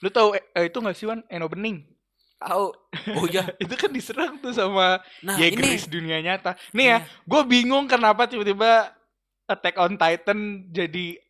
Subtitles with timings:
[0.00, 1.84] Lu tahu eh, eh, itu gak sih Wan Eno Bening?
[2.38, 2.66] Tahu.
[3.14, 3.44] Oh iya.
[3.62, 6.56] itu kan diserang tuh sama Nah, ya ini Chris dunia nyata.
[6.72, 7.08] Nih ya, Iya.
[7.22, 8.96] gue bingung kenapa tiba-tiba
[9.44, 11.20] Attack on Titan jadi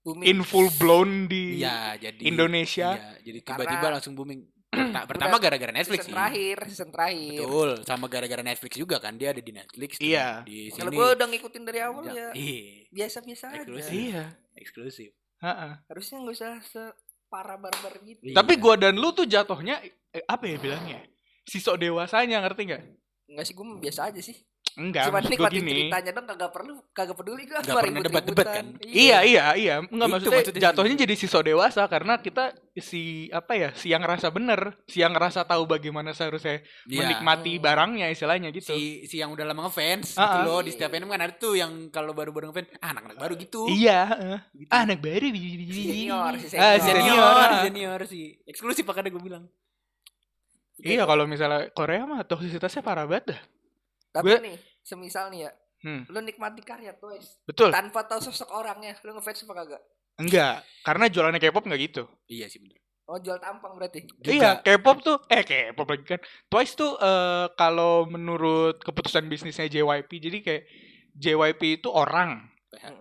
[0.00, 0.26] Booming.
[0.26, 2.88] in full blown di Iya, jadi Indonesia.
[2.92, 4.42] Iya, jadi tiba-tiba Karena- langsung booming.
[4.70, 6.14] Perta- Pertama gara-gara Netflix season sih.
[6.14, 7.38] terakhir, season terakhir.
[7.42, 9.90] Betul, sama gara-gara Netflix juga kan dia ada di Netflix.
[9.98, 10.40] di- Iya.
[10.42, 10.96] Di Kalau sini.
[10.96, 12.14] gue udah ngikutin dari awal Iya.
[12.16, 12.62] ya Iya.
[12.88, 13.70] biasa-biasa aja.
[13.86, 14.24] Iya.
[14.56, 15.10] Eksklusif.
[15.38, 15.84] Ha-ha.
[15.84, 16.54] Harusnya nggak usah
[17.30, 18.26] separah barbar gitu.
[18.26, 18.34] Iya.
[18.34, 19.78] Tapi gua dan lu tuh jatuhnya
[20.10, 20.98] eh, apa ya bilangnya?
[21.46, 22.82] Sisok dewasanya ngerti gak?
[23.30, 24.34] Enggak sih gue biasa aja sih.
[24.78, 25.72] Enggak, Cuma maksud gua nikmatin gini.
[25.90, 28.66] ceritanya dong kagak perlu kagak peduli gue Nggak pernah debat-debat kan?
[28.80, 33.52] Iya iya iya, enggak Itu maksudnya, maksudnya jatuhnya jadi siswa dewasa karena kita si apa
[33.54, 37.02] ya, si yang ngerasa bener, si yang ngerasa tahu bagaimana seharusnya Iya.
[37.02, 38.70] menikmati barangnya istilahnya gitu.
[38.70, 40.46] si si yang udah lama ngefans Ah, gitu ah.
[40.46, 43.66] loh di setiap anime kan ada tuh yang kalau baru-baru ngefans ah, anak-anak baru gitu.
[43.66, 44.38] Iya, heeh.
[44.54, 44.70] Gitu.
[44.70, 46.78] Ah, anak baru Senior, si Ah, senior.
[46.78, 47.50] senior, senior.
[47.66, 48.24] senior sih.
[48.44, 49.44] Eksklusif makanya gue bilang.
[50.80, 53.40] Iya, kalau misalnya Korea mah toksisitasnya parah banget dah.
[54.10, 57.72] Tapi Gue- nih, semisal nih ya, Hmm, lu nikmati karya Twice betul.
[57.72, 59.82] tanpa tahu sosok orangnya, lu ngefans apa kagak?
[60.16, 62.02] Enggak, karena jualannya K-pop enggak gitu.
[62.26, 62.76] Iya sih bener.
[63.06, 64.04] Oh jual tampang berarti.
[64.04, 64.28] Juga.
[64.28, 66.20] Iya, K-pop tuh eh K-pop lagi kan.
[66.46, 70.62] Twice tuh eh, kalau menurut keputusan bisnisnya JYP, jadi kayak
[71.12, 72.44] JYP itu orang.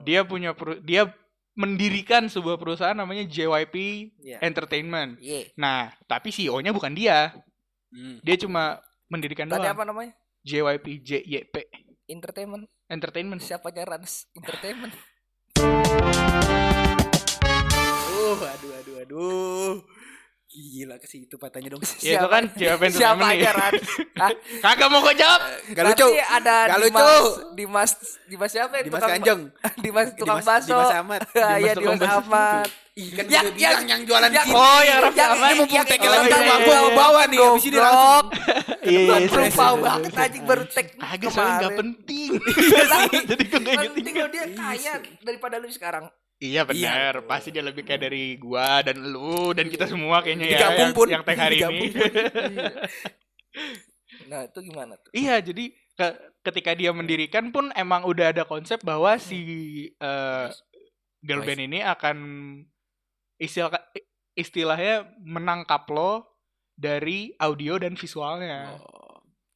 [0.02, 1.12] Dia punya dia
[1.54, 3.76] mendirikan sebuah perusahaan namanya JYP
[4.24, 4.40] Iya.
[4.40, 5.20] Entertainment.
[5.20, 5.52] Iya.
[5.54, 7.36] Nah, tapi CEO-nya bukan dia.
[7.92, 8.24] Hmm.
[8.24, 9.76] Dia cuma mendirikan Tadi doang.
[9.76, 10.14] apa namanya?
[10.42, 11.56] JYP JYP
[12.08, 12.66] Entertainment.
[12.88, 13.40] Entertainment.
[13.40, 14.94] Siapanya Rans Entertainment.
[18.10, 19.72] Aduh, aduh, aduh, aduh.
[20.50, 21.86] Gila ke situ patahnya dong.
[22.02, 23.54] Ya itu kan Siapa Entertainment aja nih.
[23.54, 23.84] Rans?
[24.18, 24.32] Hah?
[24.60, 25.42] Kagak mau gue jawab.
[25.70, 26.08] Gak lucu.
[26.10, 27.22] Nanti ada Gak Dimas, lucu.
[27.54, 27.92] Dimas,
[28.26, 28.82] Dimas siapa ya?
[28.82, 29.42] Dimas Tukang- Kanjeng.
[29.78, 30.74] Dimas tukang Dimas- bakso.
[30.74, 31.22] Dimas Ahmad.
[31.38, 32.22] Ah, Iya, tukang Dimas bakso.
[32.26, 32.66] Ahmad.
[33.00, 34.52] Ih, kan Yang- gue bilang yang- yang jualan sini.
[34.52, 35.48] Oh, yang Raffi yang- Ahmad.
[35.48, 38.26] yang- mumpung yang- tekel yang- lagi gua yang- gua bawa nih, habis ini langsung.
[38.80, 40.20] Iya, iya, Lupa iya, iya, banget iya.
[40.20, 41.80] anjing baru tag Kagak soalnya nggak kemarin.
[41.80, 42.30] penting.
[43.30, 44.94] Jadi gue nggak Paling penting dia kaya
[45.24, 46.06] daripada lu sekarang.
[46.40, 47.28] Iya benar, betul.
[47.28, 51.08] pasti dia lebih kayak dari gua dan lu dan kita semua kayaknya ya yang, pun.
[51.08, 51.88] yang tag hari ini.
[54.30, 55.10] Nah, itu gimana tuh?
[55.12, 59.40] iya, jadi ke- ketika dia mendirikan pun emang udah ada konsep bahwa si
[59.90, 60.46] eh,
[61.20, 62.18] girl band ini akan
[63.40, 63.72] istilah
[64.36, 66.28] istilahnya menangkap lo
[66.76, 68.76] dari audio dan visualnya.
[68.76, 69.00] Oh.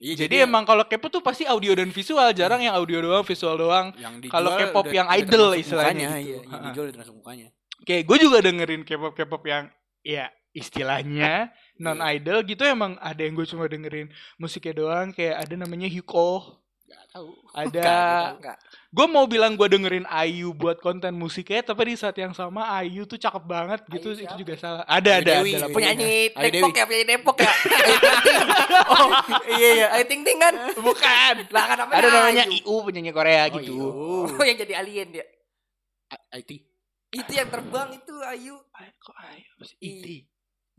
[0.04, 3.56] Iya, Jadi emang kalau K-pop tuh pasti audio dan visual, jarang yang audio doang, visual
[3.56, 3.96] doang.
[4.28, 6.28] kalau K-pop yang idol istilahnya mukanya, gitu.
[6.28, 6.66] Iya, yang Ha-ha.
[6.68, 7.48] dijual udah termasuk mukanya.
[7.88, 9.64] Kayak gue juga dengerin K-pop K-pop yang
[10.04, 11.50] ya istilahnya
[11.82, 16.62] non idol gitu emang ada yang gue cuma dengerin musiknya doang kayak ada namanya Hyuko
[16.94, 17.30] Gak tahu.
[17.62, 17.92] ada
[18.32, 18.58] Enggak.
[18.88, 23.04] gue mau bilang gue dengerin Ayu buat konten musiknya tapi di saat yang sama Ayu
[23.04, 24.38] tuh cakep banget gitu Ayu itu siapa?
[24.38, 25.52] juga salah ada Ayu ada Dewi.
[25.56, 25.68] ada.
[25.68, 26.74] Penyanyi Ayu Depok Dewi.
[26.74, 27.54] ya, penyanyi Depok ya.
[28.86, 29.10] Oh,
[29.56, 30.54] iya iya, Ayu Ting Ting kan.
[30.76, 32.60] bukan Lah kan namanya ada namanya Ayu.
[32.60, 33.74] IU penyanyi Korea Oh, gitu
[34.30, 35.26] Oh, yang jadi alien dia.
[36.32, 36.52] IT.
[37.10, 38.56] Itu yang terbang itu Ayu.
[38.72, 40.06] Ay, kok Ayu Masih IT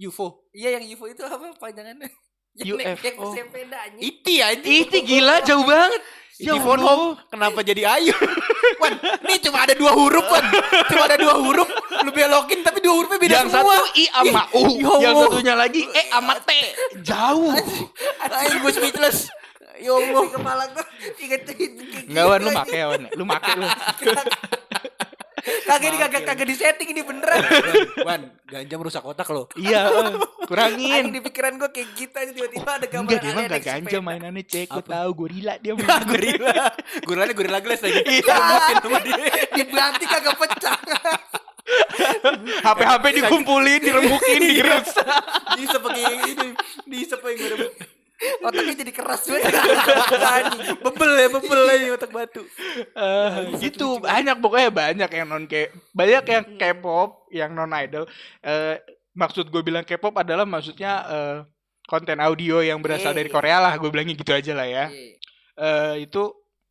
[0.01, 0.43] UFO.
[0.51, 2.11] Iya yang UFO itu apa panjangannya?
[2.55, 3.35] Yang yang UFO.
[3.35, 4.01] sepeda anjing.
[4.03, 4.63] IT aja.
[4.63, 6.03] IT gila jauh banget
[6.35, 7.15] Iti Ya home.
[7.31, 8.11] Kenapa jadi Ayu?
[8.83, 10.43] Wan, ini cuma ada dua huruf, Wan.
[10.91, 11.69] Cuma ada dua huruf.
[12.03, 13.79] Lu belokin tapi dua hurufnya beda yang semua.
[13.79, 14.63] satu I sama U
[14.99, 16.51] Ya yang satunya lagi E sama T
[17.07, 17.55] jauh
[18.35, 19.31] Ayo gue speechless.
[19.79, 20.23] Ya Allah.
[20.27, 20.85] Kepala gua
[21.23, 21.43] inget
[22.11, 23.03] Enggak Wan, lu make ya Wan.
[23.15, 23.67] Lu make lu.
[25.45, 27.41] Kagak ini kagak kagak di setting ini beneran.
[28.01, 29.45] Wan, ganja merusak otak lo.
[29.55, 30.13] Iya, eh,
[30.49, 31.13] kurangin.
[31.13, 34.43] di pikiran gua kayak gitu aja tiba-tiba ada gambar Enggak, dia mah gak ganja mainannya
[34.43, 34.69] cek.
[34.73, 36.03] Gue tahu gorila dia main.
[36.03, 36.57] gorila.
[37.05, 38.01] Gorilanya gorila glass lagi.
[38.01, 38.35] Iya.
[38.35, 39.17] Mungkin sama dia.
[39.53, 40.79] Dibanting kagak pecah.
[42.61, 44.89] HP-HP dikumpulin, dirembukin, digerus.
[45.57, 46.49] Diisep pakai ini.
[46.85, 47.69] Diisep pakai gue.
[48.43, 49.53] Otaknya jadi keras banget.
[50.85, 52.43] Bebel ya, bebel ya otak batu.
[52.95, 53.31] Eh,
[53.61, 58.05] gitu banyak pokoknya banyak yang non K banyak yang K-pop yang non idol
[58.41, 58.79] eh
[59.13, 61.37] maksud gue bilang K-pop adalah maksudnya eh,
[61.85, 63.35] konten audio yang berasal Iya, dari iya.
[63.35, 64.85] Korea lah gue bilangnya gitu aja lah ya
[65.55, 66.23] eh itu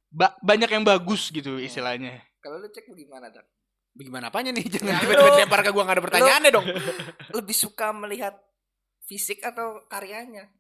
[0.10, 3.48] ba- banyak yang bagus gitu istilahnya Kalau lu cek gimana, Dan?
[3.94, 4.66] Bagaimana apanya nih?
[4.74, 6.66] Jangan tiba-tiba lempar ke gua gak ada pertanyaannya dong.
[7.40, 8.36] Lebih suka melihat
[9.06, 10.52] fisik atau karyanya?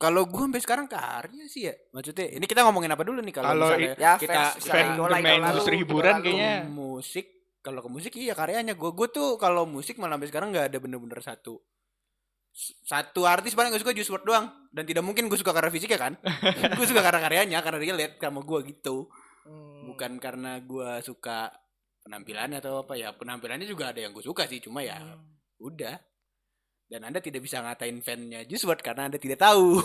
[0.00, 1.74] Kalau gua sampai sekarang karya sih ya.
[1.92, 4.56] Maksudnya ini kita ngomongin apa dulu nih kalau misalnya Ya, kita
[4.96, 6.64] idola industri hiburan kayaknya.
[6.64, 7.26] musik.
[7.60, 8.72] Kalau ke musik iya karyanya.
[8.72, 11.60] Gue gue tuh kalau musik malah sampai sekarang nggak ada bener-bener satu
[12.82, 14.46] satu artis paling gue suka Juice WRLD doang.
[14.72, 16.12] Dan tidak mungkin gue suka karena fisiknya kan.
[16.80, 19.06] Gue suka karena karyanya karena dia lihat sama gue gitu.
[19.40, 19.88] Hmm.
[19.88, 21.48] bukan karena gue suka
[22.00, 23.12] penampilannya atau apa ya.
[23.12, 24.96] Penampilannya juga ada yang gue suka sih cuma ya
[25.60, 25.96] udah.
[26.90, 29.78] Dan Anda tidak bisa ngatain fan-nya Juice WRLD karena Anda tidak tahu.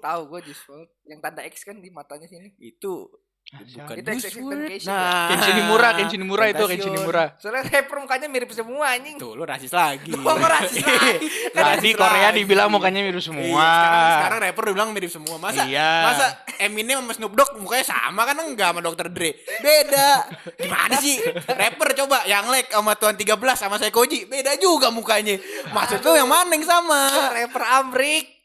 [0.00, 0.90] Tahu gue Juice WRLD.
[1.04, 2.56] Yang tanda X kan di matanya sini.
[2.56, 3.04] itu
[3.46, 4.50] bukan Itu Juice XX WRLD.
[4.66, 6.64] Temptation Nah, Kenshin Nimura, Kenshin Nimura itu.
[6.66, 7.24] Kenshin Nimura.
[7.36, 9.14] Soalnya rapper mukanya mirip semua anjing.
[9.16, 10.10] Tuh, lu rasis lagi.
[10.18, 11.16] Gua kok rasis lagi?
[11.48, 12.36] Kan Tadi rasis Korea lagi.
[12.36, 13.46] dibilang mukanya mirip semua.
[13.46, 15.36] Iya, sekarang, sekarang rapper dibilang mirip semua.
[15.38, 15.90] Masa Iya.
[16.04, 16.26] masa
[16.58, 19.06] Eminem sama Snoop Dogg mukanya sama kan enggak sama Dr.
[19.08, 19.30] Dre.
[19.56, 20.08] Beda.
[20.56, 21.16] Gimana sih?
[21.46, 25.38] Rapper coba yang Lek sama Tuan 13 sama saya Koji, beda juga mukanya.
[25.68, 27.30] Maksud lu yang mana yang sama?
[27.32, 28.35] rapper Amrik.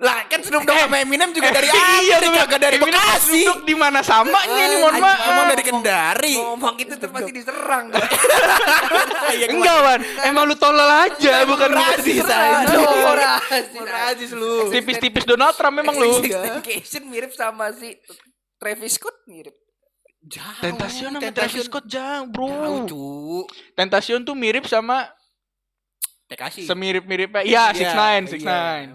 [0.00, 3.40] Lah kan Snoop Dogg sama Eminem juga dari iya, Amerika, kagak dari Eminem sama Bekasi.
[3.44, 5.20] Snoop Dogg di mana samanya ini mohon maaf.
[5.20, 6.34] Ngomong dari Kendari.
[6.40, 7.84] Ngomong gitu tuh pasti diserang.
[9.30, 10.00] Iya, Enggak, Wan.
[10.26, 12.76] Emang lu tolol aja, bukan lu rasis aja.
[13.86, 14.30] Rasis.
[14.34, 14.74] Lu.
[14.74, 16.18] Tipis-tipis Donald Trump memang lu.
[16.18, 17.94] Temptation mirip sama si
[18.58, 19.54] Travis Scott mirip.
[20.20, 21.30] Jauh, Tentacion sama.
[21.30, 22.84] Travis Scott Jauh, bro.
[22.90, 23.46] cu.
[23.78, 25.06] Tentacion tuh mirip sama
[26.26, 26.66] Tekashi.
[26.66, 27.42] semirip-miripnya.
[27.46, 28.88] Iya, Six Nine, Six iya, Nine.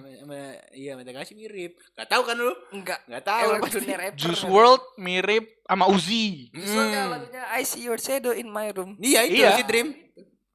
[0.76, 1.80] Iya, sama Tekashi mirip.
[1.96, 2.52] Gak tahu kan lu?
[2.70, 3.00] Enggak.
[3.06, 3.48] Gak tahu.
[3.50, 3.80] Emang pasti.
[3.80, 4.20] dunia rapper.
[4.20, 6.52] Juice WRLD mirip sama Uzi.
[6.52, 7.12] Soalnya Hmm.
[7.16, 9.00] lagunya I See Your Shadow in My Room.
[9.00, 9.56] Iya itu Iya.
[9.56, 9.96] si Dream.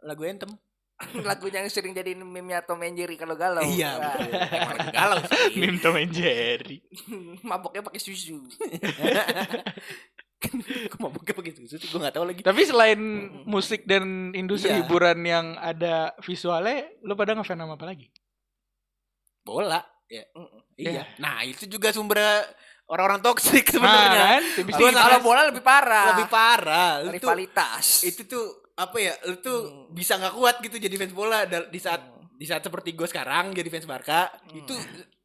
[0.01, 0.53] Lagu Anthem.
[1.25, 3.65] lagunya yang sering jadi meme-nya Tom and Jerry kalau galau.
[3.65, 4.13] Iya, Wah.
[4.13, 4.33] betul.
[4.53, 5.41] Emang lagi galau sih.
[5.65, 6.77] Meme Tom and Jerry.
[7.49, 8.37] Maboknya pakai susu.
[10.89, 11.85] Kok mabuknya pakai susu sih?
[11.87, 12.41] Gue gak tahu lagi.
[12.41, 13.01] Tapi selain
[13.45, 14.81] musik dan industri Iya.
[14.81, 18.09] hiburan yang ada visualnya, lu pada ngefans sama apa lagi?
[19.41, 19.81] Bola.
[20.11, 20.25] Ya.
[20.33, 20.61] Mm-mm.
[20.75, 21.03] Iya.
[21.17, 22.19] Nah, itu juga sumber
[22.85, 24.23] orang-orang toksik Nah, sebenarnya.
[24.29, 24.43] kan?
[24.53, 24.91] Tipis-tipis.
[24.91, 26.07] sangat- Kalau bola lebih parah.
[26.11, 26.91] Lebih parah.
[26.99, 27.87] Lu tuh- Rivalitas.
[28.03, 29.15] itu tuh apa ya?
[29.25, 29.87] Lu tuh Hmm.
[29.91, 32.03] bisa nggak kuat gitu jadi fans bola di saat
[32.33, 34.73] di saat seperti gue sekarang jadi fans Barca itu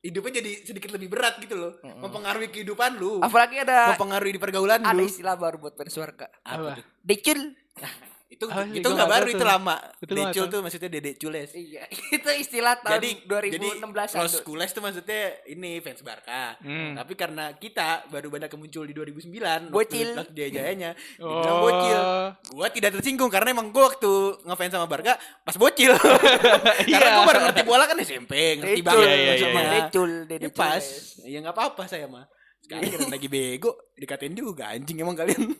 [0.01, 4.83] hidupnya jadi sedikit lebih berat gitu loh mempengaruhi kehidupan lu Apalagi ada mempengaruhi di pergaulan
[4.83, 6.27] ada lu istilah baru buat fans warga.
[6.43, 6.85] apa tuh?
[7.01, 7.39] Decul.
[8.35, 11.83] itu Ah, itu gua nggak baru itu lama Itu decul tuh maksudnya dedek cules Iya,
[12.15, 13.79] itu istilah tahun jadi 2016
[14.11, 16.93] jadi Los Cules tuh maksudnya ini fans Barca Hmm.
[16.93, 20.11] tapi karena kita baru banyak muncul di 2009 Bocil.
[20.11, 21.31] waktu, waktu jaya-jayanya Oh.
[21.31, 22.01] dibilang bocil
[22.51, 24.11] gua tidak tersinggung karena emang gua waktu
[24.41, 25.95] ngefans sama Barca pas bocil
[26.91, 29.61] karena gua baru ngerti bola kan SMP ngerti banget Iya, iya, maksudnya.
[29.61, 29.71] iya.
[29.81, 30.87] Decul, Ya Dede pas Cules.
[31.23, 32.25] ya nggak apa-apa saya mah
[32.59, 35.53] sekarang kira lagi bego dikatain juga anjing emang kalian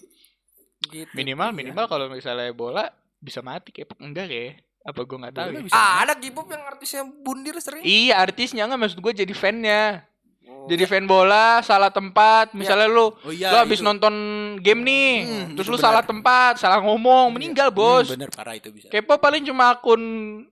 [0.96, 1.12] Gitu.
[1.12, 2.88] Minimal, minimal kalau misalnya bola
[3.20, 4.56] bisa mati kayak enggak ya?
[4.86, 5.50] Apa gue nggak tahu?
[5.52, 5.60] Ya?
[5.74, 7.84] Ah, ada K-pop yang artisnya bundir sering.
[7.84, 10.06] Iya artisnya nggak maksud gue jadi fannya.
[10.66, 13.86] Jadi fan bola salah tempat, misalnya lu oh iya lu habis itu.
[13.86, 14.14] nonton
[14.62, 18.10] game nih, Hmm, terus lu salah tempat, salah ngomong, meninggal bos.
[18.10, 20.02] Hmm, bener parah itu bisa Kepo paling cuma akun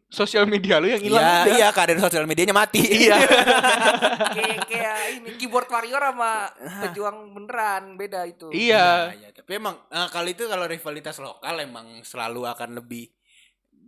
[0.07, 1.49] sosial media lu yang hilang.
[1.49, 2.81] Iya, iya keadaan sosial medianya mati.
[3.05, 3.17] Iya.
[4.33, 6.53] kayak kayak ini keyboard warrior sama
[6.85, 8.53] pejuang beneran beda itu.
[8.53, 9.17] Iya.
[9.17, 9.29] iya.
[9.33, 13.09] Tapi emang nah, kali itu kalau rivalitas lokal emang selalu akan lebih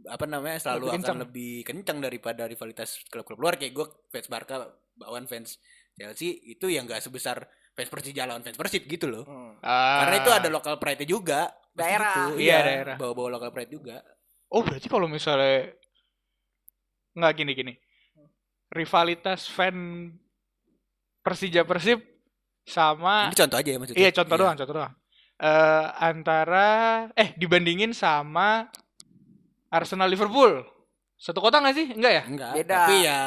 [0.06, 1.18] apa namanya selalu Lebih akan kencang.
[1.22, 5.58] lebih kencang daripada rivalitas klub-klub luar kayak gue fans Barca bawaan fans
[5.96, 9.24] Chelsea itu yang gak sebesar fans Persija lawan fans Persib gitu loh.
[9.24, 9.56] Hmm.
[9.64, 10.04] Ah.
[10.04, 11.52] Karena itu ada lokal pride juga.
[11.76, 12.32] Daerah.
[12.32, 12.40] gitu.
[12.40, 12.96] Iya, daerah.
[12.96, 14.00] Bawa-bawa lokal pride juga.
[14.52, 15.76] Oh berarti kalau misalnya
[17.16, 17.74] nggak gini gini,
[18.72, 20.12] rivalitas fan
[21.24, 22.00] Persija Persib
[22.66, 24.00] sama Ini contoh aja ya maksudnya.
[24.02, 24.94] iya contoh doang contoh doang
[25.36, 26.68] Eh antara
[27.14, 28.72] eh dibandingin sama
[29.68, 30.64] Arsenal Liverpool
[31.26, 32.76] satu kota nggak sih enggak ya Enggak, Beda.
[32.78, 33.20] tapi ya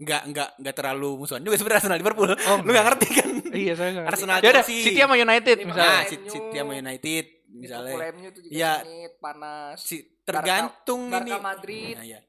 [0.00, 2.30] enggak enggak enggak terlalu musuhan juga sebenarnya Arsenal Liverpool.
[2.32, 3.28] Oh, Lu enggak ngerti kan?
[3.52, 4.16] iya saya nggak ngerti.
[4.16, 4.80] Arsenal ya udah Chelsea.
[4.82, 6.04] City sama United Lima misalnya Nah.
[6.06, 7.24] City City sama United
[7.54, 7.94] misalnya.
[8.24, 9.76] Itu juga sengit, panas.
[9.78, 11.32] Si, tergantung Barca ini.
[11.38, 11.94] Madrid.
[11.94, 12.20] Nah, iya.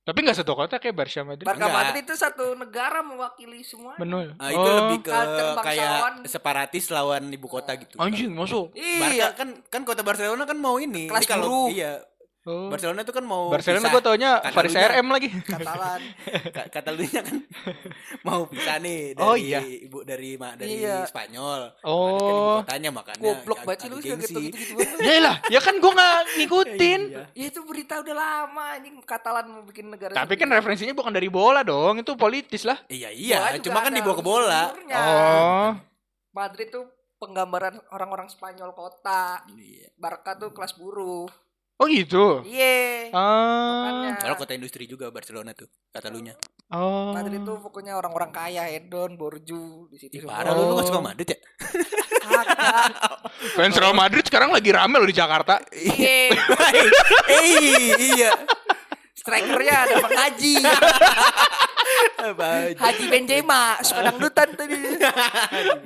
[0.00, 1.76] tapi nggak satu kota kayak Barca Madrid Barca Enggak.
[1.78, 3.92] Madrid itu satu negara mewakili semua.
[3.94, 4.76] benar Ah, itu Oh.
[4.82, 5.12] lebih ke
[5.60, 5.90] kayak
[6.24, 7.94] separatis lawan ibu kota gitu.
[7.96, 9.26] anjing masuk Barca Iya.
[9.32, 11.06] kan kan kota Barcelona kan mau ini.
[11.06, 12.00] Kelas Jadi kalau iya
[12.48, 12.68] oh.
[12.68, 13.92] Barcelona itu kan mau Barcelona pisah.
[13.92, 14.54] gue taunya Katalunya.
[14.56, 16.00] Faris RM lagi Katalan.
[16.48, 17.36] Ka- Katalunya kan
[18.26, 19.60] mau pisah nih dari Oh, iya.
[19.60, 21.04] ibu dari ma- dari Iya.
[21.04, 21.60] Spanyol.
[21.82, 22.64] Oh.
[22.64, 24.34] Kan kotanya makanya Goblok banget sih lu gengsi.
[24.42, 25.04] gitu-gitu banget.
[25.06, 27.22] ya lah ya kan gue nggak ngikutin Iya.
[27.30, 30.16] Ya itu berita udah lama anjing Katalan mau bikin negara.
[30.16, 34.14] tapi kan referensinya bukan dari bola dong itu politis lah Iya iya, cuma kan dibawa
[34.14, 34.62] ke bola.
[34.88, 35.70] oh
[36.30, 36.86] Madrid tuh
[37.18, 39.42] penggambaran orang-orang Spanyol kota.
[39.50, 39.90] Iya.
[39.92, 41.26] Barca tuh kelas buruh.
[41.78, 43.10] Oh gitu Iya.
[43.10, 46.34] ah Makanya Soalnya kota industri juga Barcelona tuh, Katalunya.
[46.70, 50.12] oh Madrid tuh pokoknya orang-orang kaya, hedon, borju di situ.
[50.12, 50.34] Ih, semua.
[50.36, 50.76] parah lu, lu Oh.
[50.76, 51.38] gak suka Madrid ya?
[53.54, 55.62] Fans Real Madrid sekarang lagi rame loh di Jakarta.
[55.72, 56.34] Iya.
[57.28, 57.56] Eh,
[58.12, 58.30] iya.
[59.14, 60.54] Strikernya ada Bang Haji.
[62.78, 64.78] Haji Benzema suka dangdutan tadi.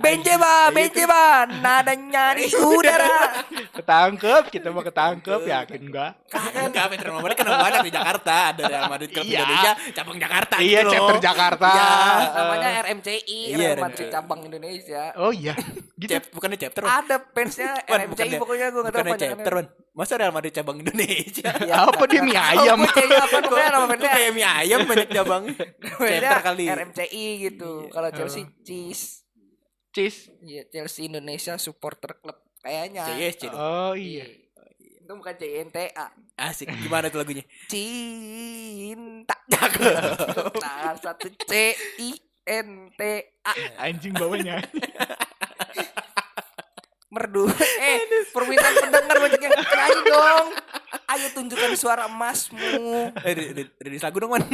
[0.01, 3.45] Benzema, Benzema, nadanya di udara.
[3.73, 6.13] Ketangkep, kita mau ketangkep, yakin gak?
[6.33, 8.35] Enggak, Peter Mamadi kan banyak di Jakarta.
[8.53, 9.39] Ada Real Madrid Club Iya.
[9.45, 11.71] Indonesia, cabang Jakarta Iya, gitu chapter Jakarta.
[11.73, 11.91] Iya.
[12.33, 13.85] Namanya RMCI, Iya, Real RMCI.
[13.85, 15.03] Madrid cabang Indonesia.
[15.21, 15.55] Oh iya,
[16.01, 16.11] gitu.
[16.13, 16.83] Chap, bukannya chapter.
[16.85, 19.55] Ada fansnya RMCI pokoknya gue gak tahu Bukannya chapter.
[19.93, 21.53] Masa Real Madrid cabang Indonesia?
[21.69, 22.81] Iya, Apa dia mie ayam?
[22.81, 25.45] Oh, apa pokoknya nama kayak mie ayam banyak cabang.
[26.01, 26.65] chapter kali.
[26.65, 27.93] RMCI gitu.
[27.93, 29.29] Kalau Chelsea Cheese.
[29.93, 30.33] Cheese.
[30.41, 33.05] Iya, Chelsea Indonesia Supporter Club kayaknya.
[33.05, 33.61] CSC dong.
[33.61, 34.25] Oh iya.
[34.81, 36.07] Itu bukan CNTA.
[36.41, 36.73] Asik.
[36.73, 37.45] Gimana tuh lagunya?
[37.73, 39.37] Cinta.
[40.57, 42.17] Nah, satu C I
[42.49, 43.01] N T
[43.45, 43.53] A
[43.85, 44.65] Anjing bawahnya.
[47.13, 47.45] Merdu.
[47.83, 50.47] Eh, permintaan pendengar banyak yang nyanyi dong.
[51.13, 53.13] Ayo tunjukkan suara emasmu.
[53.21, 54.43] Eh, rilis lagu dong, Man.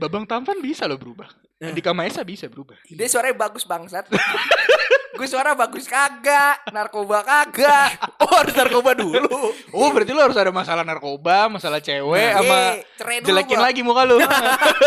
[0.00, 1.30] Babang tampan bisa loh berubah.
[1.60, 2.74] Di Maesa bisa berubah.
[2.90, 4.10] Dia suaranya bagus bangsat.
[5.14, 7.90] Gue suara bagus kagak, narkoba kagak.
[8.24, 9.28] Oh, harus narkoba dulu.
[9.70, 13.64] Oh berarti lu harus ada masalah narkoba, masalah cewek, sama Iya, cerai dulu jelekin gua.
[13.64, 14.16] lagi muka lu.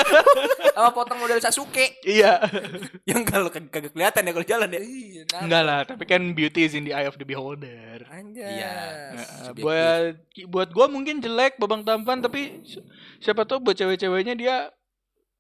[0.76, 2.02] Sama potong model Sasuke.
[2.02, 2.42] iya.
[3.10, 4.82] Yang kalau kag- kagak kelihatan ya kalau jalan ya.
[4.82, 5.42] Iya, nah.
[5.42, 8.02] Enggak lah, tapi kan beauty is in the eye of the beholder.
[8.10, 8.52] Anjas.
[8.52, 8.76] Iya.
[9.14, 10.14] Nah, buat
[10.46, 12.82] buat gua mungkin jelek babang tampan tapi si-
[13.20, 14.56] siapa tahu buat cewek-ceweknya dia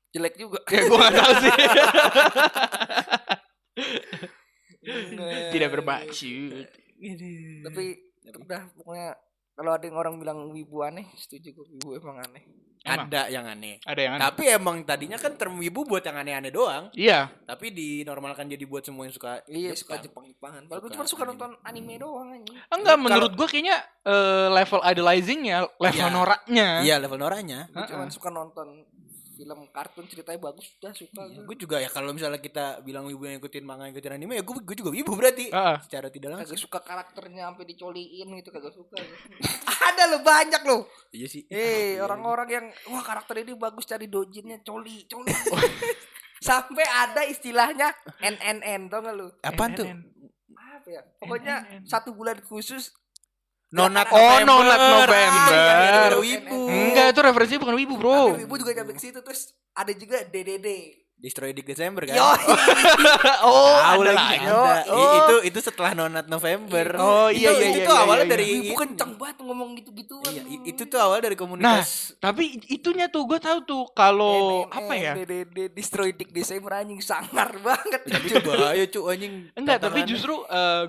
[0.07, 0.61] Jelek juga.
[0.67, 1.53] ya gua gak tahu sih.
[5.51, 6.65] Tidak bermaksud.
[7.63, 7.83] Tapi
[8.27, 9.09] udah pokoknya
[9.53, 12.43] kalau ada yang orang bilang wibu aneh, setuju gue wibu emang aneh.
[12.87, 13.09] Emang?
[13.11, 13.83] Ada yang aneh.
[13.83, 14.23] Ada yang aneh.
[14.23, 16.87] Tapi emang tadinya kan term wibu buat yang aneh-aneh doang.
[16.95, 17.27] Iya.
[17.43, 20.23] Tapi dinormalkan jadi buat semua yang suka Iya suka Jepang.
[20.23, 20.61] Jepang-Jepangan.
[20.71, 21.31] Padahal gue cuma suka anime.
[21.35, 22.55] nonton anime doang anjing.
[22.71, 23.77] Enggak, Kalau- menurut gua kayaknya
[24.07, 26.15] eh, level idolizingnya, level Iya.
[26.15, 26.67] noraknya.
[26.79, 27.59] Iya level noranya.
[27.67, 28.87] Gue cuma suka nonton
[29.37, 31.43] film kartun ceritanya bagus udah suka gue.
[31.45, 34.55] Gue juga ya kalau misalnya kita bilang wibu yang ngikutin manga ngikutin anime ya gue
[34.65, 35.53] gue juga wibu berarti.
[35.53, 35.77] Heeh.
[35.85, 36.57] Secara tidak langsung.
[36.57, 38.97] Kagak suka karakternya sampai dicoliin gitu kagak suka.
[39.93, 40.89] ada lo banyak lo.
[41.13, 41.45] Iya sih.
[41.53, 45.29] Eh orang-orang yang wah karakter ini bagus cari dojinnya coli coli.
[46.37, 49.27] Sampai ada istilahnya NNN tau gak lu?
[49.41, 49.85] Apaan tuh?
[50.53, 51.01] Apa ya?
[51.17, 52.93] Pokoknya satu bulan khusus
[53.67, 54.47] Nonat Oh, November.
[54.47, 55.59] Nonat November.
[55.59, 55.96] Ah,
[57.07, 57.15] Iya, iya, wibu.
[57.15, 58.19] Itu referensinya bukan wibu, Bro.
[58.35, 60.67] Tapi ibu juga nyampe ke situ terus ada juga DDD.
[61.17, 62.13] Destroy Dick December kan?
[62.13, 62.29] Yo,
[63.49, 64.37] oh, Tahu ada lagi.
[64.37, 64.85] Yo, ada.
[64.85, 65.17] I- oh.
[65.17, 66.93] itu itu setelah Nonat November.
[67.01, 69.69] Oh, iya, Itu- iya, Itu iya, tuh iya, awalnya iya, dari ibu kenceng banget ngomong
[69.81, 70.21] gitu-gitu.
[70.29, 72.13] Iya, itu tuh awal dari komunitas.
[72.21, 75.17] Tapi itunya tuh gue tahu tuh kalau apa ya?
[75.17, 78.01] DDD destroy Dick December anjing sangar banget.
[78.05, 79.33] Tapi itu bahaya cu anjing.
[79.57, 80.37] Enggak, tapi justru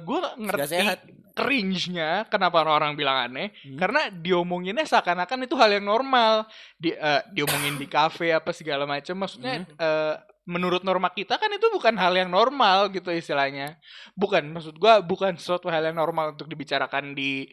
[0.05, 1.09] gue ngerti sehat.
[1.39, 3.79] Cringe-nya kenapa orang bilang aneh Hmm.
[3.79, 6.51] karena diomonginnya seakan-akan itu hal yang normal.
[6.75, 9.15] Di eh, diomongin di kafe apa segala macam.
[9.15, 9.79] Maksudnya Hmm.
[9.79, 10.15] eh,
[10.49, 13.79] menurut norma kita kan itu bukan hal yang normal gitu istilahnya.
[14.19, 17.47] Bukan maksud gua bukan sesuatu hal yang normal untuk dibicarakan di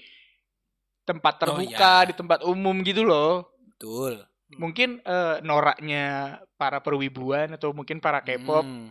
[1.06, 2.08] tempat Oh, terbuka, iya.
[2.10, 3.54] di tempat umum gitu loh.
[3.77, 4.25] Betul.
[4.58, 8.63] Mungkin eh, noraknya para perwibuan atau mungkin para K-pop.
[8.65, 8.89] Hmm.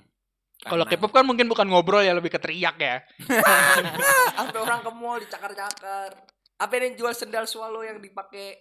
[0.64, 2.96] Kalau K-pop kan mungkin bukan ngobrol ya lebih ke teriak ya.
[4.36, 6.10] Sampai orang ke mall dicakar-cakar.
[6.56, 8.56] Apa yang jual sendal swallow yang dipakai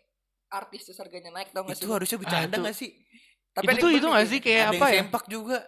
[0.49, 1.81] artis terus harganya naik tau gak sih?
[1.81, 2.89] itu harusnya bercanda itu- gak sih?
[3.53, 5.01] Tapi itu tuh itu gak sih kayak Ada apa yang ya?
[5.01, 5.59] sempak juga.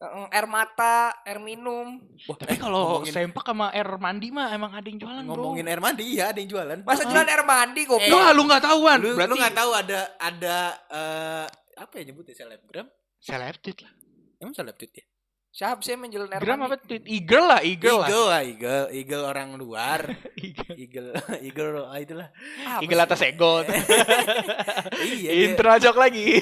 [0.00, 0.96] Heeh, air mata,
[1.28, 2.00] air minum.
[2.24, 5.60] Wah, Tapi eh, kalau ngomongin, sempak sama air mandi mah emang ada yang jualan ngomongin
[5.60, 5.72] bro.
[5.72, 6.78] air mandi iya ada yang jualan.
[6.88, 8.00] Masa jualan air mandi kok?
[8.00, 8.96] Eh, Wah lu nggak tahuan.
[8.96, 10.56] lu, Berarti lu gak tahu ada ada
[10.88, 12.88] eh, apa ya nyebutnya selebgram?
[13.20, 13.92] selebtit lah.
[14.40, 15.04] Emang selebtit ya?
[15.50, 17.02] Siapa sih yang menjual air Gram apa tweet?
[17.10, 18.06] Eagle lah, eagle, lah.
[18.06, 20.00] Eagle lah, eagle, eagle orang luar.
[20.40, 20.78] Eagle.
[20.78, 21.10] eagle,
[21.42, 22.28] eagle ah, itulah.
[22.62, 23.06] Apa Eagle sih?
[23.10, 23.52] atas ego.
[25.10, 26.38] iya, dia, Intro jok lagi.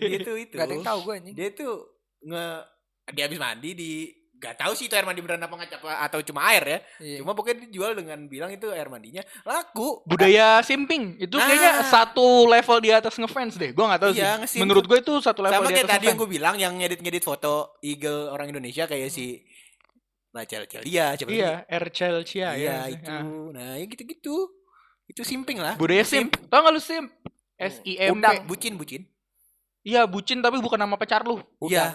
[0.00, 0.54] dia tuh itu.
[0.54, 1.34] Gak ada yang tahu gue anjing.
[1.34, 1.74] Dia tuh
[2.24, 2.46] nge
[3.12, 3.92] dia habis mandi di
[4.34, 6.78] gak tahu sih itu air mandi beneran apa nggak apa atau cuma air ya.
[7.00, 7.16] Iya.
[7.24, 10.04] Cuma pokoknya dijual dengan bilang itu air mandinya laku.
[10.04, 11.48] Budaya simping itu Nah.
[11.48, 13.72] kayaknya satu level di atas ngefans deh.
[13.72, 14.40] Gua nggak tahu Iya, sih.
[14.44, 14.60] ngesimp.
[14.66, 17.24] Menurut gue itu satu level Sama di kayak atas tadi yang gue bilang yang ngedit-ngedit
[17.24, 19.40] foto eagle orang Indonesia kayak si
[20.28, 21.52] Rachel Celia siapa Iya?
[21.64, 22.78] Air Chelsea Iya, ya.
[22.90, 23.06] itu.
[23.08, 23.22] Ah.
[23.54, 24.50] Nah, ya gitu-gitu.
[25.06, 25.76] Itu simping lah.
[25.76, 26.34] Budaya simp.
[26.48, 27.06] Tau gak lu simp?
[27.54, 28.24] S I M P.
[28.24, 28.36] Udang.
[28.44, 29.02] Bucin, bucin.
[29.84, 31.38] Iya, bucin tapi bukan nama pacar lu.
[31.62, 31.92] Iya.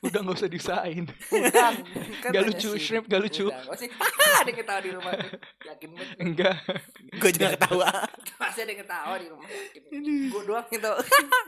[0.00, 1.04] Udah nggak usah diusahain.
[1.28, 1.74] Udang.
[2.22, 2.80] Kan Gak banyak lucu, sih.
[2.80, 3.46] shrimp gak lucu.
[3.46, 3.66] Udang.
[3.66, 3.88] Masih
[4.40, 5.12] ada yang ketawa di rumah.
[5.60, 6.16] Yakin banget.
[6.18, 6.56] Enggak.
[7.14, 7.90] Gue juga ketawa.
[8.42, 9.48] Masih ada yang ketawa di rumah.
[10.30, 10.90] Gue doang gitu.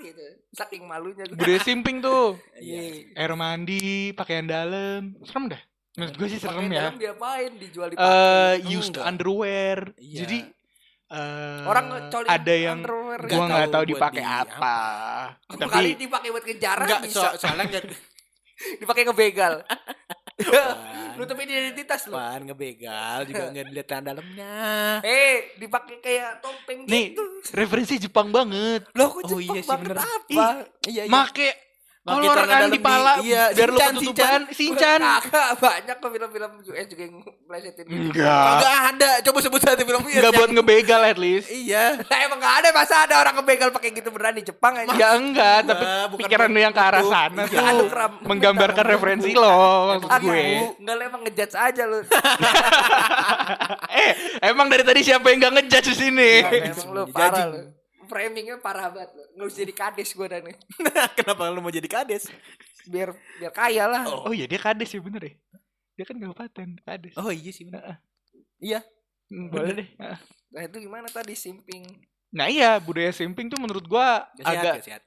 [0.03, 0.25] gitu.
[0.51, 1.57] Saking malunya gue.
[1.59, 2.37] Simping tuh.
[2.57, 3.13] Iya.
[3.15, 5.17] Air mandi, pakaian dalam.
[5.23, 5.63] Serem dah.
[5.97, 6.89] Menurut gue sih serem ya.
[6.89, 7.51] dalam diapain?
[7.57, 9.05] Dijual di Eh, Oh, used enggak.
[9.07, 9.79] underwear.
[9.97, 10.19] Iya.
[10.23, 10.39] Jadi
[11.07, 12.83] eh Orang coli ada yang.
[12.83, 14.77] Nggak Gua nggak tahu dipakai di apa.
[15.47, 17.23] Kali Tapi dipakai buat kejaran Enggak, bisa.
[17.33, 17.85] so, soalnya enggak
[18.79, 19.63] dipakai ngebegal.
[20.37, 20.77] Pan.
[21.17, 22.13] Nutupin identitas lu.
[22.13, 24.55] Pan ngebegal juga enggak dilihat tangan dalamnya.
[25.01, 27.25] Eh, dipakai kayak topeng nih gitu.
[27.53, 28.85] referensi Jepang banget.
[28.93, 29.99] Loh, kok Oh, Jepang iya sih, banget bener.
[29.99, 30.49] apa?
[30.85, 31.49] Iya, Make Make
[32.07, 35.01] kan dalam di pala iya, biar lu ketutupan Sinchan.
[35.03, 37.99] Kagak banyak kok film-film US juga yang melesetin gitu.
[38.15, 38.47] Enggak.
[38.47, 39.11] Kagak ada.
[39.21, 41.51] Coba sebut satu film US Enggak yang- buat ngebegal at least.
[41.51, 41.99] Iya.
[42.01, 44.95] Lah emang gak ada masa ada orang kebegal pakai gitu beneran di Jepang aja.
[44.95, 47.11] Ya enggak, tapi bukan pikiran lu yang ke arah itu.
[47.11, 47.51] sana Iya.
[47.51, 48.13] tuh Aduh, kram.
[48.23, 49.51] menggambarkan referensi lo
[49.99, 50.47] maksud gue.
[50.79, 51.99] Enggak lah emang ngejudge aja lu.
[53.99, 54.11] eh,
[54.45, 56.31] emang dari tadi siapa yang gak ngejudge di sini?
[56.71, 57.61] emang lu parah lu.
[58.07, 59.26] Framingnya parah banget lu.
[59.37, 60.43] Nggak usah jadi kades gue dan.
[61.21, 62.33] Kenapa lu mau jadi kades?
[62.89, 64.03] Biar biar kaya lah.
[64.09, 65.35] Oh iya dia kades ya bener ya.
[65.93, 67.13] Dia kan kabupaten kades.
[67.15, 68.01] Oh iya sih benar.
[69.29, 69.89] Hmm, boleh deh.
[70.55, 71.85] Nah itu gimana tadi simping?
[72.33, 75.03] Nah iya budaya simping tuh menurut gua Gak sehat, agak gak sehat.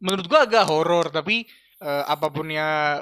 [0.00, 1.44] menurut gua agak horor tapi
[1.78, 3.00] eh, apa pun ya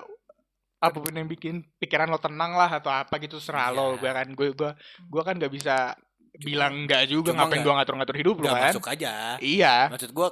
[0.79, 3.99] apa pun yang bikin pikiran lo tenang lah atau apa gitu serah lo Iya.
[3.99, 4.71] gua kan gue gua
[5.07, 5.95] gua kan nggak bisa
[6.39, 9.13] bilang enggak juga cuma ngapain nggak- gua ngatur-ngatur hidup Gak kan masuk aja.
[9.39, 10.29] iya Maksud gua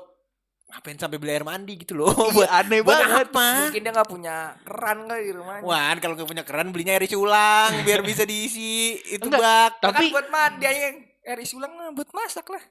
[0.66, 3.48] ngapain sampai beli air mandi gitu loh buat buat aneh buat banget apa?
[3.64, 5.62] Mungkin dia nggak punya keran kali di rumahnya.
[5.62, 9.70] Wan, kalau nggak punya keran belinya air isi ulang biar bisa diisi itu Enggak, bak.
[9.78, 12.62] Lah kan tapi buat mandi aja yang air isi ulang buat masak lah.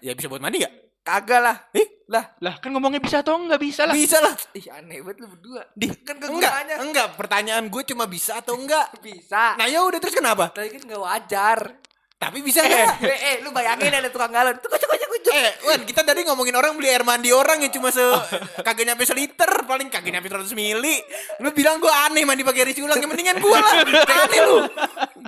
[0.00, 0.72] Ya bisa buat mandi gak?
[1.04, 1.56] Kagak lah.
[2.06, 4.30] Lah kan ngomongnya bisa atau enggak bisa lah Bisa lah.
[4.54, 5.66] Ih aneh banget lu berdua.
[5.74, 7.06] Di Kan enggak, kegunaannya enggak.
[7.18, 8.94] Pertanyaan gue cuma bisa atau enggak.
[9.06, 9.58] bisa.
[9.58, 10.54] Nah ya udah terus kenapa?
[10.54, 11.58] Tapi kan nggak wajar.
[12.16, 12.72] Tapi bisa Eh,
[13.04, 14.56] eh, eh, lu bayangin ada tukang galon.
[14.56, 15.32] Tuh kucuk kucuk kucuk.
[15.36, 18.00] Eh, Wan, kita tadi ngomongin orang beli air mandi orang yang cuma se
[18.64, 20.96] kagak nyampe seliter, paling kagak nyampe 100 mili.
[21.44, 23.74] Lu bilang gua aneh mandi pakai air ulang, ya mendingan gua lah.
[24.24, 24.58] Aneh lu.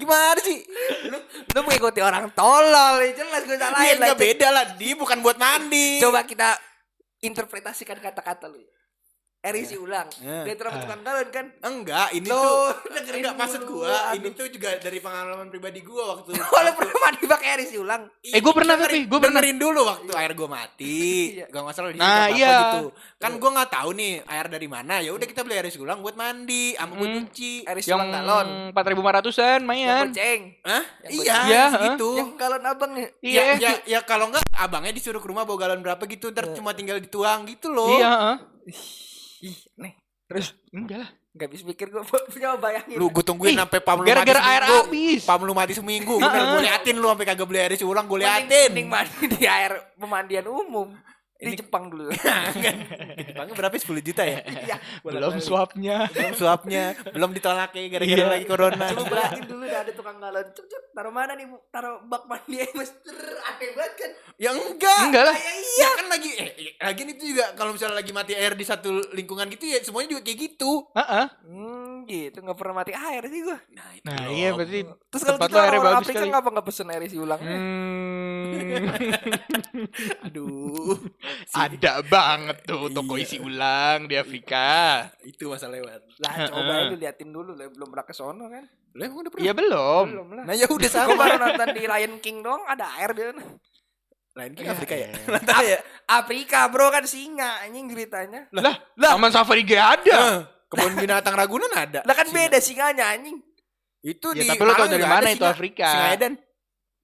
[0.00, 0.64] Gimana sih?
[1.12, 3.04] Lu, lu mengikuti orang tolol.
[3.04, 4.06] ya Jelas gue Iya, salahin lah.
[4.08, 4.64] enggak beda lah.
[4.80, 6.00] Dia bukan buat mandi.
[6.00, 6.56] Coba kita
[7.20, 8.62] interpretasikan kata-kata lu.
[9.48, 10.04] Air isi ulang.
[10.20, 10.44] Eh.
[10.44, 11.46] Dia terus tukang galon kan.
[11.58, 14.16] Enggak, ini Loh, tuh dengerin enggak maksud gua, Aduh.
[14.18, 18.02] ini tuh juga dari pengalaman pribadi gua waktu Kalau pernah mandi pakai air isi ulang.
[18.22, 19.40] Eh, gua pernah, tapi gua pernah.
[19.40, 21.00] dengerin dulu waktu air gua mati.
[21.34, 21.46] Iya.
[21.48, 22.56] Gak masalah di Nah, iya.
[22.76, 22.92] gitu.
[23.16, 24.94] Kan gua nggak tahu nih air dari mana.
[24.98, 27.16] Ya udah kita beli air isi ulang buat mandi, sama buat Hmm.
[27.24, 27.52] nyuci.
[27.64, 28.48] Air isi yang ulang galon.
[28.70, 30.42] 4500-an Yang mayan goceng.
[30.62, 30.84] Hah?
[31.02, 32.10] Yang Iya, Iya, segitu.
[32.14, 33.08] Yang galon abang ya.
[33.20, 36.52] iya Ya, ya, ya kalau enggak abangnya disuruh ke rumah bawa galon berapa gitu, ntar
[36.52, 37.94] cuma tinggal dituang gitu loh.
[37.94, 38.36] iya heeh.
[39.40, 39.94] Ih, nih.
[40.26, 42.98] terus enggak lah Gak bisa pikir gue Coba bayangin.
[42.98, 44.82] Lu gue tungguin Ih, sampai pam lu gara-gara mati air seminggu.
[44.82, 45.20] habis.
[45.22, 46.14] Pam lu mati seminggu.
[46.18, 48.50] Gue gue liatin lu sampai kagak beli air isi ulang, gue liatin.
[48.50, 50.90] Mending mandi di air pemandian umum.
[51.38, 52.10] Di Jepang dulu.
[53.30, 53.70] Jepangnya berapa?
[53.78, 54.42] 10 juta ya?
[54.66, 54.76] Iya.
[55.06, 58.26] belum swapnya belum suapnya, belum ditolak ya gara-gara Iya.
[58.26, 58.86] lagi corona.
[58.90, 60.46] Lu bayangin dulu udah ada tukang galon.
[60.50, 61.46] Cuk, cuk, taruh mana nih?
[61.46, 61.62] Bu?
[61.70, 62.90] Taruh bak mandi aja mas.
[62.90, 64.10] Ter, Aneh banget kan.
[64.34, 65.02] Ya enggak.
[65.06, 68.34] enggak lah Ya iya kan lagi eh eh, lagi itu juga kalau misalnya lagi mati
[68.34, 70.90] air di satu lingkungan gitu ya semuanya juga kayak gitu.
[70.90, 71.26] Heeh.
[71.46, 72.38] Hmm, gitu.
[72.42, 73.58] Gak pernah mati air sih gue.
[73.78, 76.66] Nah, itu nah iya berarti Terus kalau tempat gitu orang bagus Afrika kali ngapa nggak
[76.66, 77.40] pesen air isi ulang?
[77.40, 78.52] Hmm,
[80.26, 80.96] aduh.
[81.62, 83.22] ada banget tuh toko Iya.
[83.24, 84.66] isi ulang di Afrika.
[85.22, 86.00] itu masa lewat.
[86.18, 88.64] Lah coba lu liatin dulu lah belum pernah ke sono kan.
[88.94, 89.44] Lah emang udah pernah?
[89.44, 90.04] Iya belum.
[90.08, 90.44] Belum lah.
[90.44, 91.14] Nah ya udah Gue sama.
[91.14, 93.42] baru nonton di Lion King doang ada air di sana.
[94.34, 94.70] Lain kan Iya.
[94.72, 95.08] Afrika ya.
[95.28, 95.78] Nonton ya.
[96.06, 98.40] Afrika bro kan singa anjing ceritanya.
[98.50, 100.46] Lah, Taman Safari gak ada.
[100.68, 102.00] Kebun binatang Ragunan ada.
[102.02, 102.38] Lah kan Singa.
[102.46, 103.40] beda singanya anjing.
[103.98, 105.50] Itu Ya, di tapi lo tau Malang dari mana ada itu singa.
[105.50, 105.86] Afrika?
[105.88, 106.32] Singa Eden.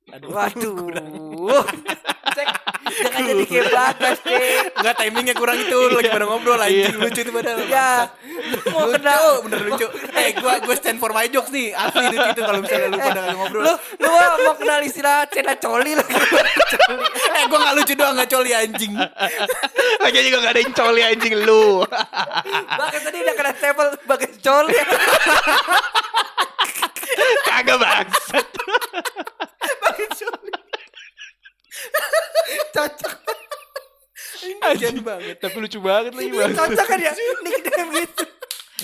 [0.07, 0.29] Aduh.
[0.31, 1.65] Waduh.
[2.45, 4.41] Cek, jangan jadi kayak batas, Cek.
[4.77, 7.59] Enggak timingnya kurang itu lagi pada ngobrol anjing lucu itu padahal.
[7.67, 7.91] Ya,
[8.23, 9.87] lu mau lucu, kenal bener lucu.
[10.15, 11.73] Eh, gua gua stand for my jokes nih.
[11.75, 13.63] Asli itu itu kalau misalnya lu pada ngobrol.
[13.65, 14.09] lu lu
[14.45, 16.15] mau kenal istilah cena coli lagi.
[17.41, 18.93] eh, gua enggak lucu doang enggak coli anjing.
[20.05, 21.81] Lagi juga gak ada yang coli anjing lu.
[22.81, 24.77] Bahkan tadi udah kena stempel sebagai coli.
[27.49, 28.47] Kagak bangsat.
[32.71, 33.15] Cocok.
[34.61, 35.37] Anjing banget.
[35.41, 36.59] Tapi lucu banget lagi Ini bangsat.
[36.61, 37.13] cocok kan ya?
[37.41, 38.25] Nickname gitu.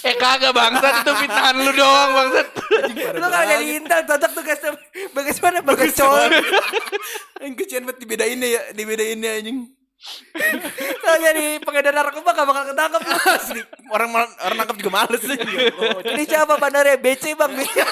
[0.01, 2.47] Eh kagak bangsat itu fitnahan lu doang bangsat.
[3.13, 4.63] Lu kalau jadi intel cocok tuh guys.
[5.13, 5.59] Bagas mana?
[5.61, 6.39] Bagas coli.
[7.41, 9.59] Yang kesian banget dibedainnya ya, dibedainnya anjing.
[10.97, 13.13] Kalau jadi pengedar narkoba gak bakal ketangkep lu.
[13.29, 13.61] Asli.
[13.93, 15.21] Orang orang nangkep juga males.
[15.21, 16.97] Oh, Ini siapa bandarnya?
[16.97, 17.53] BC bang.
[17.53, 17.75] BC.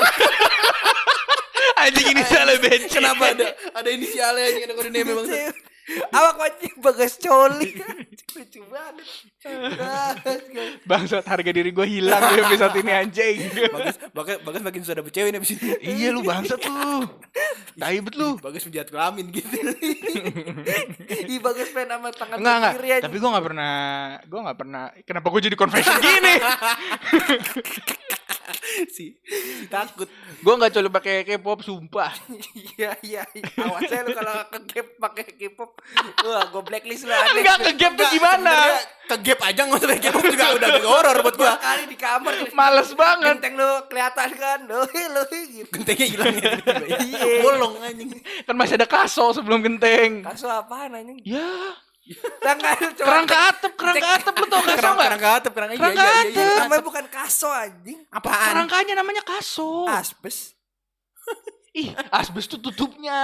[1.77, 2.89] Anjing ini salah benci.
[2.91, 5.27] Kenapa ada ada inisialnya anjing ada kode name memang.
[5.89, 7.71] Awak anjing bagas coli.
[8.29, 9.07] Lucu banget.
[10.91, 13.39] Bangsat harga diri gue hilang di episode ini anjing.
[13.73, 17.09] bagus bagus bagus makin sudah dapet cewek nih abis ini iya lu bangsat lu.
[17.79, 18.35] Tai bet lu.
[18.43, 19.49] bagus menjahat kelamin gitu
[21.09, 22.73] Ih bagus pengen sama tangan Enggak enggak.
[22.75, 23.03] kiri aja.
[23.07, 23.75] Tapi gue nggak pernah,
[24.27, 24.83] gue nggak pernah.
[25.07, 26.35] Kenapa gue jadi confession gini?
[28.95, 32.13] si, si takut gue nggak coba pakai K-pop, sumpah.
[32.79, 33.23] Iya iya.
[33.35, 33.45] iya.
[33.65, 35.71] Awas aja lu kalau ke gap pakai K-pop.
[36.27, 37.43] Wah, gue blacklist lu aneh.
[37.43, 38.53] Enggak ke gap tuh gimana?
[39.09, 42.33] Ke gap aja nggak usah K-pop juga udah agak horor buat gua kali di kamar.
[42.55, 43.35] Males banget.
[43.35, 44.59] Genteng lu kelihatan kan.
[44.69, 45.69] Lohi lohi gitu.
[45.75, 46.99] gentengnya hilang ya ya.
[46.99, 47.25] Iya.
[47.43, 48.11] bolong anjing
[48.47, 50.23] Kan masih ada kaso sebelum genteng.
[50.23, 51.19] Kaso apaan anjing?
[51.25, 51.49] Ya,
[52.39, 53.07] Tangga lu coba.
[53.07, 55.09] kerangka atap, kerangka atap lu tau kaso kerang nggak?
[55.09, 56.57] kerang atap iya Kerangka iya iya, iya.
[56.59, 57.99] Namanya bukan kaso anjing.
[58.09, 59.85] apaan Kerangkanya namanya kaso.
[59.85, 60.53] Asbes.
[61.79, 63.21] Ih, asbes tuh tutupnya.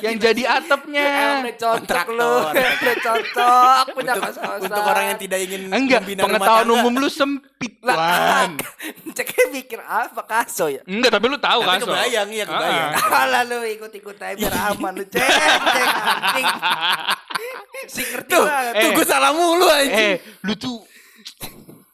[0.00, 1.06] Yang jadi atapnya.
[1.38, 2.16] Udah cocok Kontraktor.
[2.18, 2.34] lu.
[2.82, 8.48] Udah cocok punya untuk, untuk orang yang tidak ingin Enggak, pengetahuan umum lu sempit, Lah.
[9.16, 10.82] Ceknya mikir apa kaso ya?
[10.82, 11.86] Enggak, tapi lu tahu tapi kaso.
[11.86, 13.22] kebayang iya kebayang Ah.
[13.28, 16.46] Alah lu ikut-ikut aja biar aman lu cek cek
[17.86, 18.74] Si ngerti tuh banget.
[18.74, 18.92] tuh Eh.
[18.92, 20.12] gue salah mulu Eh, anjing
[20.42, 20.76] lu tuh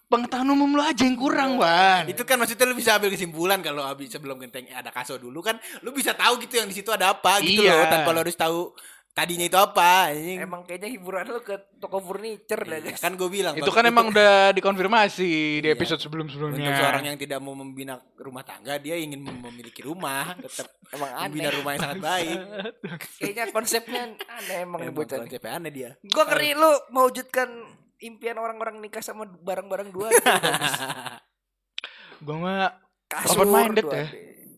[0.07, 2.07] pengetahuan umum lu aja yang kurang, Wan.
[2.07, 5.55] itu kan maksudnya lu bisa ambil kesimpulan kalau habis sebelum genteng ada kaso dulu kan
[5.83, 7.75] lu bisa tahu gitu yang di situ ada apa gitu Iya.
[7.75, 8.71] loh tanpa lu harus tahu
[9.17, 10.39] tadinya itu apa anjing.
[10.39, 13.01] Emang kayaknya hiburan lu ke toko furniture dah Iya, guys.
[13.01, 15.73] kan gue bilang Itu kan untuk- emang udah dikonfirmasi di Iya.
[15.73, 16.77] episode untuk sebelum-sebelumnya.
[16.77, 21.49] seorang yang tidak mau membina rumah tangga dia ingin mem- memiliki rumah tetap Emang membina
[21.49, 21.57] aneh.
[21.57, 22.37] rumah yang sangat baik
[23.19, 25.17] Kayaknya konsepnya aneh emang emang bocah.
[25.19, 27.49] konsepnya aneh dia Gua ngeri lu mewujudkan
[27.99, 30.13] impian orang-orang nikah sama barang-barang dua.
[32.21, 32.69] Gua mah
[33.07, 34.07] Kasur Open-minded dua ya.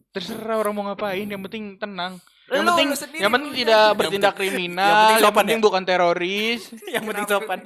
[0.08, 2.16] terserah orang mau ngapain, yang penting tenang.
[2.48, 5.12] Yang Lu- penting lu sendiri yang penting tidak Yang bertindak penting- kriminal, yang yang penting
[5.12, 5.56] penting, sopan ya?
[5.60, 6.60] bukan teroris.
[6.94, 7.58] yang penting sopan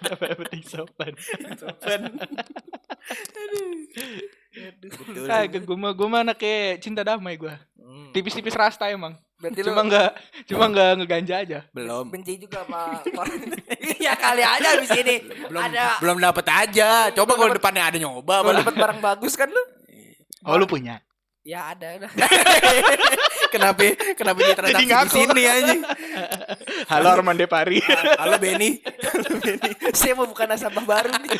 [0.00, 1.12] yang penting sopan?
[1.60, 2.00] sopan
[4.80, 7.52] betul Ah, gue mah gue mah anak kayak cinta damai gue.
[7.76, 8.10] Hmm.
[8.10, 9.14] Tipis-tipis rasta emang.
[9.36, 10.10] Berarti Cuma lu nggak
[10.46, 11.58] cuma nggak ngeganja aja.
[11.70, 13.40] belum benci juga sama orang.
[13.96, 18.34] Iya kali aja abis ini belum ada belum dapat aja coba kalau depannya ada nyoba
[18.40, 19.62] apa dapat barang bagus kan lu?
[20.44, 21.00] Oh lu punya.
[21.50, 22.12] Ya ada lah.
[23.54, 23.82] kenapa
[24.14, 25.10] kenapa dia transaksi di ngaku.
[25.18, 25.80] sini anjing
[26.86, 27.82] Halo Armande Pari.
[28.14, 28.78] halo Benny
[29.90, 31.34] Saya mau bukan nasabah baru nih.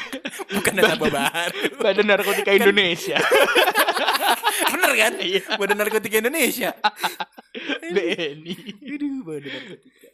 [0.50, 3.22] bukan nasabah baru Badan Narkotika Indonesia.
[4.74, 5.12] bener kan
[5.58, 6.70] badan narkotika Indonesia
[7.94, 8.54] BNI.
[8.90, 10.08] aduh badan narkotika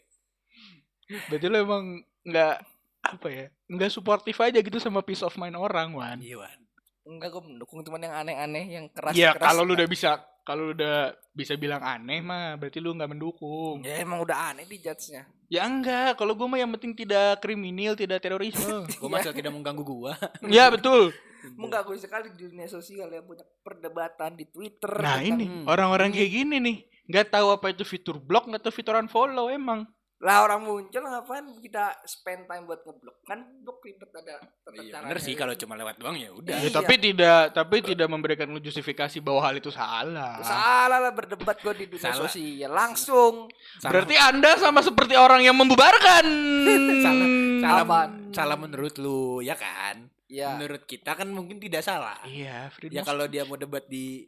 [1.31, 1.83] Berarti lu emang
[2.21, 2.55] nggak
[3.01, 3.45] apa ya?
[3.71, 6.19] Nggak suportif aja gitu sama peace of mind orang, Wan.
[6.19, 6.66] iya Wan.
[7.07, 9.15] Enggak gue mendukung teman yang aneh-aneh yang keras.
[9.15, 9.47] Iya, keras.
[9.47, 10.09] kalau lu udah bisa
[10.43, 10.97] kalau lu udah
[11.29, 13.79] bisa bilang aneh mah berarti lu nggak mendukung.
[13.81, 15.23] Ya emang udah aneh di judge-nya.
[15.47, 18.83] Ya enggak, kalau gue mah yang penting tidak kriminal, tidak terorisme.
[18.99, 20.11] Gue masih tidak mengganggu gua.
[20.51, 21.15] ya betul.
[21.55, 24.91] Mengganggu sekali di dunia sosial ya banyak perdebatan di Twitter.
[24.91, 25.63] Nah tentang- ini Hmm.
[25.65, 29.87] orang-orang kayak gini nih, nggak tahu apa itu fitur blok, nggak tahu fitur unfollow emang.
[30.17, 33.21] Lah orang muncul ngapain kita spend time buat ngeblok?
[33.21, 34.41] Kan blok ribet ada
[34.73, 36.57] Iya, bener sih kalau cuma lewat doang ya udah.
[36.57, 36.73] Ya, Iya.
[36.73, 40.41] tapi tidak tapi tidak memberikan lu justifikasi bahwa hal itu salah.
[40.41, 42.25] Salah lah berdebat gue di dunia Salah.
[42.25, 43.45] sosial langsung.
[43.77, 46.25] Salah- Berarti Anda sama seperti orang yang membubarkan.
[47.05, 47.27] salah
[47.61, 50.01] salah, salah menurut lu ya kan?
[50.27, 50.57] Ya.
[50.57, 52.19] Menurut kita kan mungkin tidak salah.
[52.25, 54.27] Iya, freedom Ya kalau dia mau debat di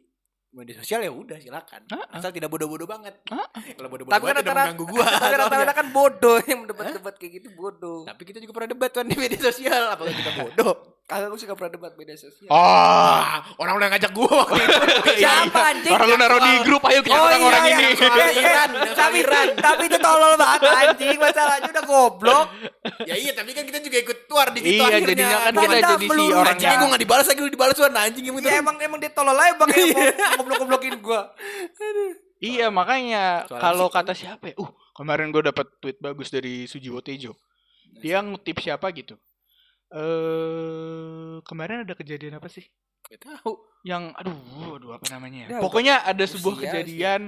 [0.50, 1.80] media sosial ya udah silakan.
[1.94, 2.18] Ah, ah.
[2.18, 3.14] Asal tidak bodoh-bodoh banget.
[3.30, 5.06] Ah, Kalau bodoh-bodoh Tapi kan banget udah rata-rata mengganggu gua.
[5.22, 8.02] tapi rata-rata kan bodoh yang debat-debat kayak gitu bodoh.
[8.02, 9.82] Tapi kita juga pernah debat kan di media sosial.
[9.94, 10.74] Apakah kita bodoh?
[11.10, 12.46] Kagak gue suka pernah debat media sosial.
[12.46, 14.78] Oh, Ah, orang udah ngajak gua waktu itu.
[15.26, 15.90] Siapa anjing?
[15.90, 17.86] orang lu naruh di grup ayo kita Oh orang orang iya, ini.
[18.38, 18.62] iya.
[18.94, 19.18] Tapi
[19.58, 22.46] tapi itu tolol banget anjing masalahnya udah goblok.
[23.02, 25.10] ya iya, tapi kan kita juga ikut tuar di situ Iya, akhirnya.
[25.10, 28.24] jadinya kan kita jadi si orang Anjingnya gue gak dibalas lagi, lu dibalas warna anjing
[28.24, 31.34] yang Ya emang emang dia tolol aja bang yang mau goblok-goblokin gua.
[32.38, 34.54] Iya, makanya kalau kata siapa ya?
[34.56, 37.34] Uh, kemarin gue dapat tweet bagus dari Sujiwo Tejo.
[37.98, 39.18] Dia ngutip siapa gitu.
[39.90, 42.62] Eh, kemarin ada kejadian apa sih?
[43.10, 43.58] Gak tahu.
[43.82, 44.38] Yang aduh,
[44.78, 45.50] aduh apa namanya?
[45.50, 45.60] Ya, ya?
[45.62, 46.62] Pokoknya ada usia sebuah sih.
[46.62, 47.22] kejadian.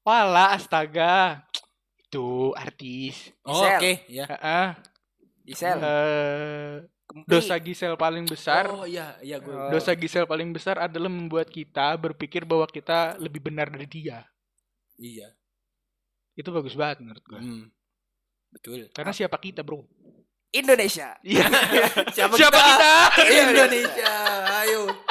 [0.00, 1.44] Wala astaga.
[2.00, 3.32] Itu artis.
[3.44, 4.24] Oh, oke, ya.
[4.28, 4.66] Heeh.
[5.44, 5.76] Gisel.
[5.76, 7.28] Eh, Kempi.
[7.28, 8.64] dosa Gisel paling besar.
[8.72, 9.52] Oh iya, iya gue.
[9.52, 9.68] Oh.
[9.68, 14.24] Dosa Gisel paling besar adalah membuat kita berpikir bahwa kita lebih benar dari dia.
[14.96, 15.28] Iya.
[16.32, 17.40] Itu bagus banget menurut gue.
[17.44, 17.64] Hmm.
[18.56, 18.88] Betul.
[18.96, 19.84] Karena siapa kita, Bro?
[20.54, 21.18] Indonesia.
[21.26, 21.50] Iya.
[22.14, 22.94] Siapa, siapa kita?
[23.26, 24.12] Indonesia.
[24.62, 25.03] Ayo.